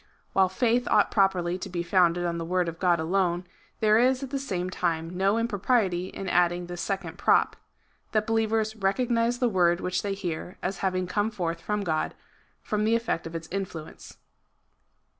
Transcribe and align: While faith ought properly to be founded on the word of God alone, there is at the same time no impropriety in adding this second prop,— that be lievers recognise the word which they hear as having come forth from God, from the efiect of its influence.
While 0.33 0.49
faith 0.49 0.87
ought 0.89 1.11
properly 1.11 1.59
to 1.59 1.69
be 1.69 1.83
founded 1.83 2.25
on 2.25 2.39
the 2.39 2.43
word 2.43 2.67
of 2.67 2.79
God 2.79 2.99
alone, 2.99 3.45
there 3.81 3.99
is 3.99 4.23
at 4.23 4.31
the 4.31 4.39
same 4.39 4.71
time 4.71 5.15
no 5.15 5.37
impropriety 5.37 6.07
in 6.07 6.27
adding 6.27 6.65
this 6.65 6.81
second 6.81 7.19
prop,— 7.19 7.55
that 8.11 8.25
be 8.25 8.33
lievers 8.33 8.75
recognise 8.81 9.37
the 9.37 9.47
word 9.47 9.79
which 9.79 10.01
they 10.01 10.15
hear 10.15 10.57
as 10.63 10.79
having 10.79 11.05
come 11.05 11.29
forth 11.29 11.61
from 11.61 11.81
God, 11.83 12.15
from 12.63 12.83
the 12.83 12.95
efiect 12.95 13.27
of 13.27 13.35
its 13.35 13.47
influence. 13.51 14.17